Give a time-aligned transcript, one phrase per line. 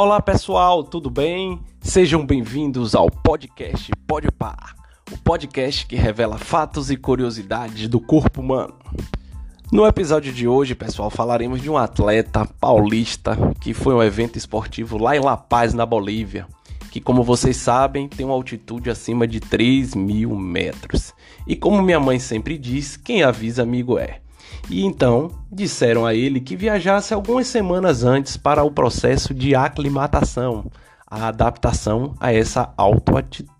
[0.00, 1.58] Olá pessoal, tudo bem?
[1.80, 4.76] Sejam bem-vindos ao podcast Pode Par,
[5.10, 8.74] o podcast que revela fatos e curiosidades do corpo humano.
[9.72, 14.98] No episódio de hoje, pessoal, falaremos de um atleta paulista que foi um evento esportivo
[14.98, 16.46] lá em La Paz, na Bolívia,
[16.92, 21.12] que, como vocês sabem, tem uma altitude acima de 3 mil metros.
[21.44, 24.20] E como minha mãe sempre diz, quem avisa amigo é.
[24.70, 30.70] E então disseram a ele que viajasse algumas semanas antes para o processo de aclimatação,
[31.06, 32.72] a adaptação a essa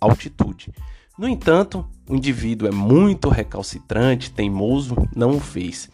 [0.00, 0.72] altitude.
[1.18, 5.90] No entanto, o indivíduo é muito recalcitrante, teimoso, não o fez.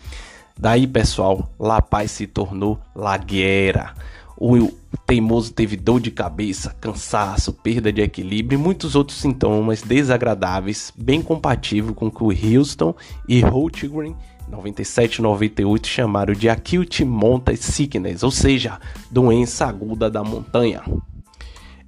[0.58, 3.94] Daí, pessoal, La se tornou Lagueira.
[4.40, 4.70] O
[5.04, 11.20] teimoso teve dor de cabeça, cansaço, perda de equilíbrio e muitos outros sintomas desagradáveis, bem
[11.20, 12.94] compatível com o que o Houston
[13.28, 14.14] e Holtgren
[14.48, 18.80] 97 e 98 chamaram de acute mountain sickness, ou seja,
[19.10, 20.82] doença aguda da montanha.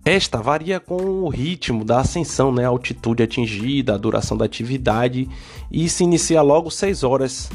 [0.04, 5.28] Esta varia com o ritmo da ascensão, né, a altitude atingida, a duração da atividade
[5.70, 7.50] e se inicia logo 6 horas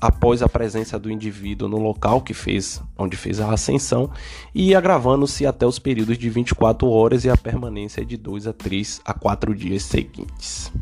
[0.00, 4.10] após a presença do indivíduo no local que fez, onde fez a ascensão
[4.54, 9.00] e agravando-se até os períodos de 24 horas e a permanência de 2 a 3
[9.04, 10.72] a 4 dias seguintes.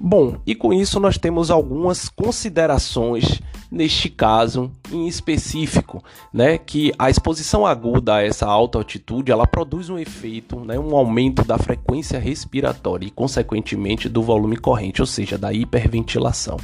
[0.00, 6.02] Bom, e com isso nós temos algumas considerações neste caso em específico,
[6.32, 10.96] né, que a exposição aguda a essa alta altitude, ela produz um efeito, né, um
[10.96, 16.56] aumento da frequência respiratória e consequentemente do volume corrente, ou seja, da hiperventilação.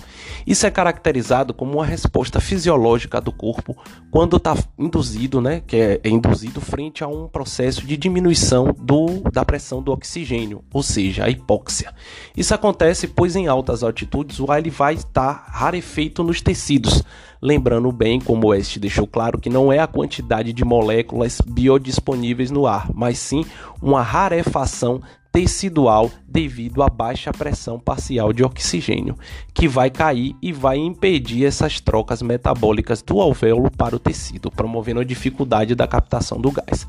[0.47, 3.77] Isso é caracterizado como uma resposta fisiológica do corpo
[4.11, 9.21] quando está induzido, né, que é, é induzido frente a um processo de diminuição do,
[9.31, 11.93] da pressão do oxigênio, ou seja, a hipóxia.
[12.37, 16.94] Isso acontece pois em altas altitudes o ar ele vai estar rarefeito nos tecidos
[17.41, 22.67] Lembrando bem, como West deixou claro, que não é a quantidade de moléculas biodisponíveis no
[22.67, 23.45] ar, mas sim
[23.83, 25.01] uma rarefação
[25.35, 29.17] tecidual devido à baixa pressão parcial de oxigênio,
[29.53, 35.01] que vai cair e vai impedir essas trocas metabólicas do alvéolo para o tecido, promovendo
[35.01, 36.87] a dificuldade da captação do gás.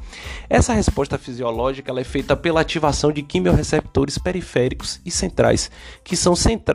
[0.47, 5.71] Essa resposta fisiológica é feita pela ativação de quimiorreceptores periféricos e centrais,
[6.03, 6.33] que são,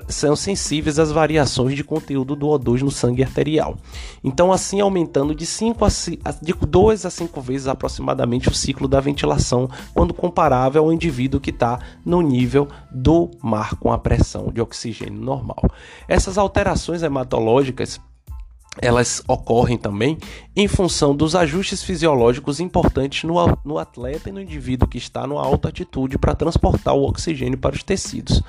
[0.08, 3.76] são sensíveis às variações de conteúdo do O2 no sangue arterial.
[4.24, 5.88] Então, assim aumentando de, 5 a,
[6.32, 11.59] de 2 a 5 vezes aproximadamente o ciclo da ventilação, quando comparável ao indivíduo que
[11.60, 15.62] está no nível do mar com a pressão de oxigênio normal.
[16.08, 18.00] Essas alterações hematológicas
[18.78, 20.16] elas ocorrem também
[20.54, 25.44] em função dos ajustes fisiológicos importantes no, no atleta e no indivíduo que está numa
[25.44, 28.42] alta altitude para transportar o oxigênio para os tecidos.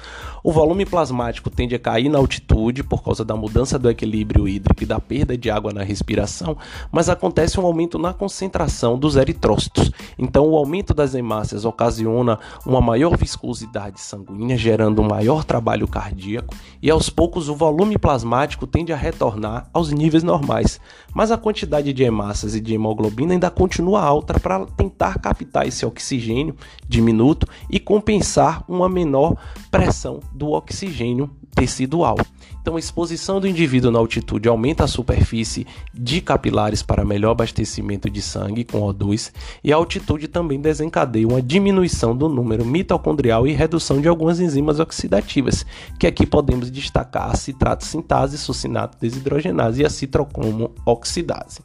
[0.43, 4.83] O volume plasmático tende a cair na altitude por causa da mudança do equilíbrio hídrico
[4.83, 6.57] e da perda de água na respiração,
[6.91, 9.91] mas acontece um aumento na concentração dos eritrócitos.
[10.17, 16.53] Então, o aumento das hemácias ocasiona uma maior viscosidade sanguínea, gerando um maior trabalho cardíaco,
[16.81, 20.79] e aos poucos o volume plasmático tende a retornar aos níveis níveis normais,
[21.13, 25.85] mas a quantidade de hemácias e de hemoglobina ainda continua alta para tentar captar esse
[25.85, 26.55] oxigênio
[26.87, 29.37] diminuto e compensar uma menor
[29.71, 31.29] pressão do oxigênio
[31.61, 32.17] tecidual.
[32.59, 38.09] Então, a exposição do indivíduo na altitude aumenta a superfície de capilares para melhor abastecimento
[38.09, 39.31] de sangue com O2,
[39.63, 44.79] e a altitude também desencadeia uma diminuição do número mitocondrial e redução de algumas enzimas
[44.79, 45.65] oxidativas,
[45.99, 51.59] que aqui podemos destacar a citrato sintase, sucinato desidrogenase e a citrocromo oxidase.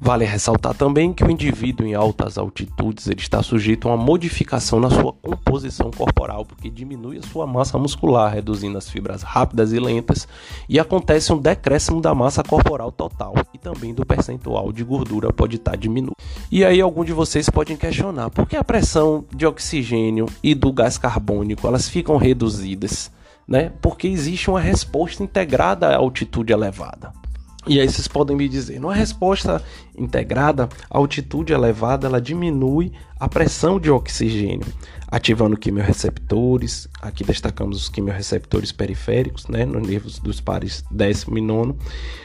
[0.00, 4.78] Vale ressaltar também que o indivíduo em altas altitudes ele está sujeito a uma modificação
[4.78, 9.80] na sua composição corporal, porque diminui a sua massa muscular, reduzindo as fibras rápidas e
[9.80, 10.28] lentas,
[10.68, 15.56] e acontece um decréscimo da massa corporal total e também do percentual de gordura pode
[15.56, 16.14] estar diminuindo.
[16.50, 20.72] E aí algum de vocês podem questionar, por que a pressão de oxigênio e do
[20.72, 23.10] gás carbônico elas ficam reduzidas?
[23.48, 23.72] Né?
[23.82, 27.12] Porque existe uma resposta integrada à altitude elevada.
[27.68, 29.62] E aí vocês podem me dizer, numa resposta
[29.94, 34.66] integrada, a altitude elevada ela diminui a pressão de oxigênio,
[35.08, 36.88] ativando quimiorreceptores.
[37.02, 41.76] Aqui destacamos os quimiorreceptores periféricos, né, nos nervos dos pares décimo e nono,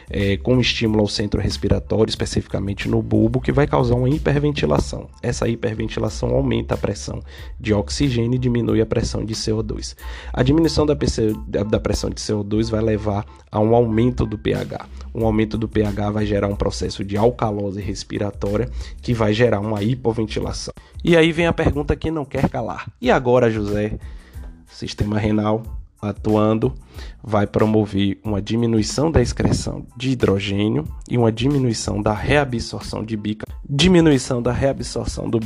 [0.10, 5.10] é, com estímulo ao centro respiratório, especificamente no bulbo, que vai causar uma hiperventilação.
[5.22, 7.22] Essa hiperventilação aumenta a pressão
[7.60, 9.96] de oxigênio e diminui a pressão de CO2.
[10.32, 10.94] A diminuição da,
[11.64, 14.86] da pressão de CO2 vai levar a um aumento do pH.
[15.16, 18.70] Um aumento do pH vai gerar um processo de alcalose respiratória
[19.02, 20.74] que vai gerar uma hipoventilação.
[21.04, 22.92] E aí vem a pergunta que não quer calar.
[23.02, 24.00] E agora, José?
[24.66, 25.64] Sistema renal,
[26.02, 26.74] atuando,
[27.22, 33.46] vai promover uma diminuição da excreção de hidrogênio e uma diminuição da reabsorção de bica,
[33.68, 35.40] diminuição da reabsorção do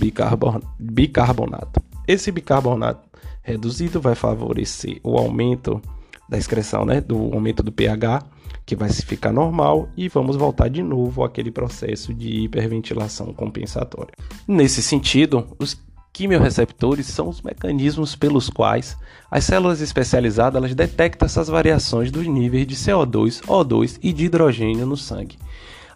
[0.80, 1.81] bicarbonato.
[2.07, 3.07] Esse bicarbonato
[3.42, 5.81] reduzido vai favorecer o aumento
[6.30, 8.24] da excreção, né, do aumento do pH,
[8.67, 14.13] que vai ficar normal e vamos voltar de novo àquele processo de hiperventilação compensatória.
[14.45, 15.79] Nesse sentido, os
[16.11, 18.97] quimiorreceptores são os mecanismos pelos quais
[19.31, 24.85] as células especializadas elas detectam essas variações dos níveis de CO2, O2 e de hidrogênio
[24.85, 25.37] no sangue.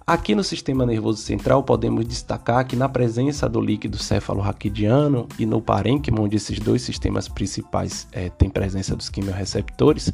[0.06, 5.62] Aqui no sistema nervoso central podemos destacar que na presença do líquido cefalorraquidiano e no
[5.62, 10.12] parênquima, onde esses dois sistemas principais é, têm presença dos quimiorreceptores,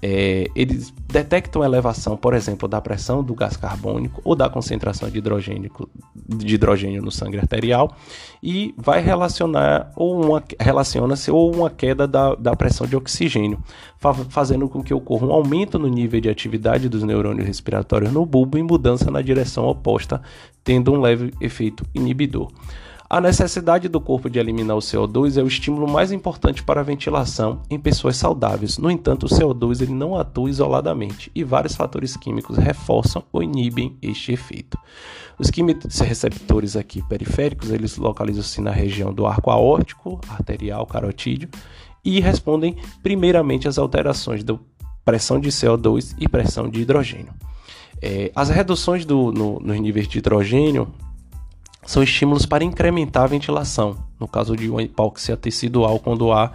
[0.00, 5.18] é, eles detectam elevação, por exemplo, da pressão do gás carbônico ou da concentração de
[5.18, 5.70] hidrogênio,
[6.14, 7.92] de hidrogênio no sangue arterial
[8.40, 13.58] e vai relacionar ou uma, relaciona-se ou uma queda da, da pressão de oxigênio,
[13.98, 18.24] fa fazendo com que ocorra um aumento no nível de atividade dos neurônios respiratórios no
[18.24, 20.22] bulbo e mudança na direção oposta,
[20.64, 22.50] tendo um leve efeito inibidor.
[23.10, 26.84] A necessidade do corpo de eliminar o CO2 é o estímulo mais importante para a
[26.84, 28.76] ventilação em pessoas saudáveis.
[28.76, 33.96] No entanto, o CO2 ele não atua isoladamente e vários fatores químicos reforçam ou inibem
[34.02, 34.78] este efeito.
[35.38, 41.48] Os quimiorreceptores aqui periféricos, eles localizam-se na região do arco aórtico, arterial, carotídeo
[42.04, 44.58] e respondem primeiramente às alterações da
[45.02, 47.32] pressão de CO2 e pressão de hidrogênio.
[48.00, 50.88] É, as reduções do, no, nos níveis de hidrogênio
[51.86, 56.52] são estímulos para incrementar a ventilação, no caso de uma hipóxia tecidual, quando há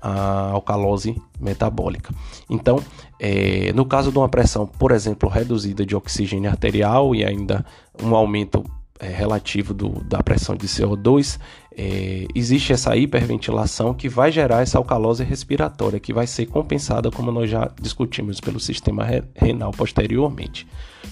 [0.00, 2.14] a alcalose metabólica.
[2.48, 2.80] Então,
[3.18, 7.64] é, no caso de uma pressão, por exemplo, reduzida de oxigênio arterial e ainda
[8.00, 8.64] um aumento
[9.00, 11.38] é, relativo do, da pressão de CO2,
[11.76, 17.30] é, existe essa hiperventilação que vai gerar essa alcalose respiratória, que vai ser compensada, como
[17.30, 20.66] nós já discutimos, pelo sistema renal posteriormente.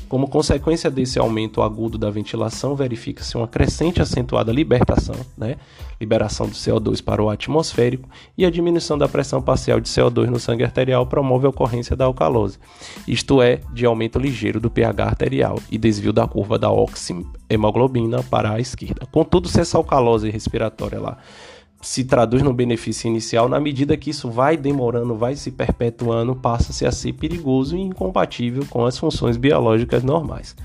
[0.08, 5.56] Como consequência desse aumento agudo da ventilação, verifica-se uma crescente acentuada libertação, né?
[6.00, 10.38] liberação do CO2 para o atmosférico e a diminuição da pressão parcial de CO2 no
[10.38, 12.58] sangue arterial promove a ocorrência da alcalose,
[13.06, 18.52] isto é, de aumento ligeiro do pH arterial e desvio da curva da oxihemoglobina para
[18.52, 19.06] a esquerda.
[19.10, 20.53] Contudo, se essa alcalose respiratória
[21.00, 21.18] lá
[21.84, 26.86] se traduz no benefício inicial, na medida que isso vai demorando, vai se perpetuando, passa-se
[26.86, 30.56] a ser perigoso e incompatível com as funções biológicas normais,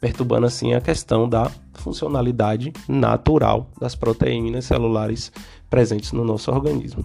[0.00, 5.32] perturbando assim a questão da funcionalidade natural das proteínas celulares
[5.70, 7.02] presentes no nosso organismo.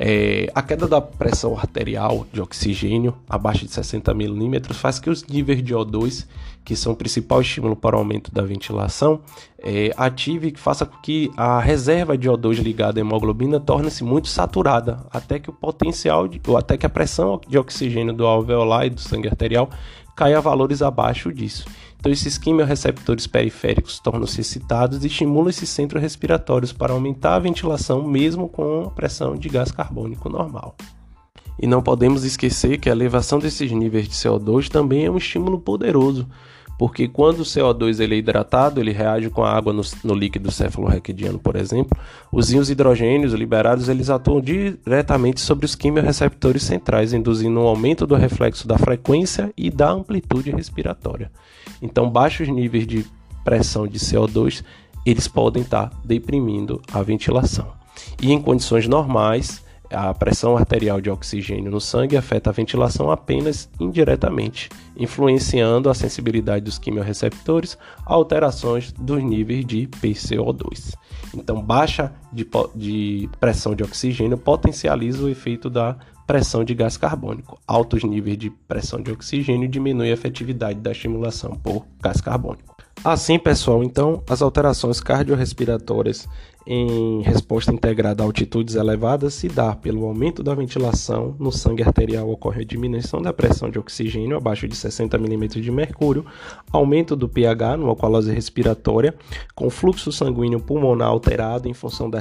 [0.00, 5.26] É, a queda da pressão arterial de oxigênio abaixo de 60 milímetros faz que os
[5.26, 6.24] níveis de O2,
[6.64, 9.20] que são o principal estímulo para o aumento da ventilação,
[9.58, 14.28] é, ative e faça com que a reserva de O2 ligada à hemoglobina torne-se muito
[14.28, 18.86] saturada, até que o potencial, de, ou até que a pressão de oxigênio do alveolar
[18.86, 19.68] e do sangue arterial
[20.14, 21.64] caia a valores abaixo disso.
[21.98, 28.06] Então, esses quimiorreceptores periféricos tornam-se excitados e estimulam esses centros respiratórios para aumentar a ventilação,
[28.06, 30.76] mesmo com a pressão de gás carbônico normal.
[31.60, 35.58] E não podemos esquecer que a elevação desses níveis de CO2 também é um estímulo
[35.58, 36.28] poderoso,
[36.78, 40.50] porque quando o CO2 ele é hidratado, ele reage com a água no, no líquido
[40.52, 41.98] cefalorraquidiano, por exemplo,
[42.30, 48.14] os íons hidrogênios liberados eles atuam diretamente sobre os quimiorreceptores centrais, induzindo um aumento do
[48.14, 51.32] reflexo da frequência e da amplitude respiratória.
[51.82, 53.04] Então, baixos níveis de
[53.44, 54.62] pressão de CO2
[55.04, 57.72] eles podem estar deprimindo a ventilação.
[58.22, 63.68] E em condições normais, a pressão arterial de oxigênio no sangue afeta a ventilação apenas
[63.80, 70.94] indiretamente, influenciando a sensibilidade dos quimiorreceptores a alterações dos níveis de PCO2.
[71.34, 77.58] Então, baixa de, de pressão de oxigênio potencializa o efeito da pressão de gás carbônico.
[77.66, 82.76] Altos níveis de pressão de oxigênio diminuem a efetividade da estimulação por gás carbônico.
[83.04, 86.28] Assim, pessoal, então, as alterações cardiorrespiratórias
[86.70, 92.28] em resposta integrada a altitudes elevadas se dá pelo aumento da ventilação no sangue arterial
[92.28, 96.26] ocorre a diminuição da pressão de oxigênio abaixo de 60 mm de mercúrio,
[96.70, 99.14] aumento do pH numa alcalose respiratória,
[99.54, 102.20] com fluxo sanguíneo pulmonar alterado em função da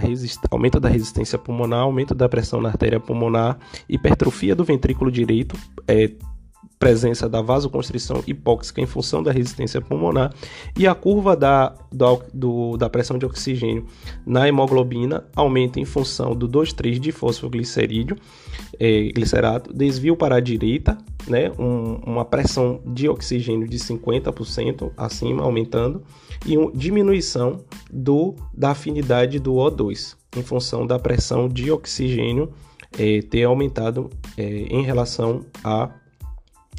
[0.49, 6.09] aumento da resistência pulmonar, aumento da pressão na artéria pulmonar, hipertrofia do ventrículo direito, é,
[6.79, 10.33] presença da vasoconstrição hipóxica em função da resistência pulmonar
[10.77, 13.85] e a curva da, do, do, da pressão de oxigênio
[14.25, 18.17] na hemoglobina aumenta em função do 2,3 de fosfoglicerídeo,
[18.79, 25.43] é, glicerato, desvio para a direita, né, um, uma pressão de oxigênio de 50% acima,
[25.43, 26.03] aumentando,
[26.45, 32.53] e uma diminuição do, da afinidade do O2 em função da pressão de oxigênio
[32.97, 35.89] é, ter aumentado é, em relação a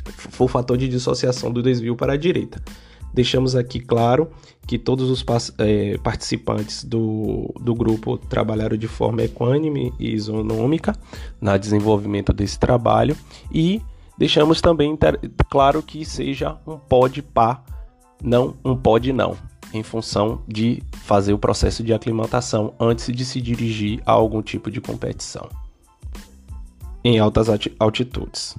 [0.04, 2.62] foi o fator de dissociação do desvio para a direita.
[3.12, 4.30] Deixamos aqui claro
[4.66, 5.24] que todos os
[5.58, 10.94] é, participantes do, do grupo trabalharam de forma equânime e isonômica
[11.40, 13.16] no desenvolvimento desse trabalho
[13.50, 13.80] e
[14.18, 14.96] deixamos também
[15.48, 17.62] claro que seja um pode pá,
[18.22, 19.36] não um pode não,
[19.72, 24.70] em função de fazer o processo de aclimatação antes de se dirigir a algum tipo
[24.70, 25.48] de competição
[27.02, 28.54] em altas altitudes.